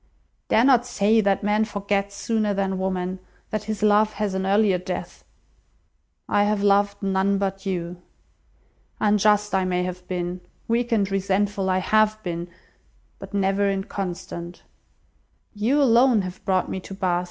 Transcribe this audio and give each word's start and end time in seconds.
Dare 0.49 0.63
not 0.65 0.83
say 0.87 1.21
that 1.21 1.43
man 1.43 1.63
forgets 1.63 2.15
sooner 2.15 2.55
than 2.55 2.79
woman, 2.79 3.19
that 3.51 3.65
his 3.65 3.83
love 3.83 4.13
has 4.13 4.33
an 4.33 4.47
earlier 4.47 4.79
death. 4.79 5.23
I 6.27 6.45
have 6.45 6.63
loved 6.63 7.03
none 7.03 7.37
but 7.37 7.67
you. 7.67 8.01
Unjust 8.99 9.53
I 9.53 9.63
may 9.63 9.83
have 9.83 10.07
been, 10.07 10.41
weak 10.67 10.91
and 10.91 11.05
resentful 11.11 11.69
I 11.69 11.77
have 11.77 12.17
been, 12.23 12.47
but 13.19 13.35
never 13.35 13.69
inconstant. 13.69 14.63
You 15.53 15.79
alone 15.79 16.23
have 16.23 16.43
brought 16.45 16.67
me 16.67 16.79
to 16.79 16.95
Bath. 16.95 17.19